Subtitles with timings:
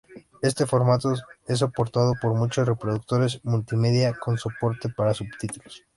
[0.41, 5.83] Este formato es soportado por muchos reproductores multimedia con soporte para subtítulos.